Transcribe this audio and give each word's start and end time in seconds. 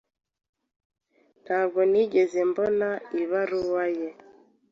Ntabwo 1.43 1.79
nigeze 1.91 2.39
mbona 2.49 2.89
ibaruwa 3.21 3.85
ye. 3.97 4.09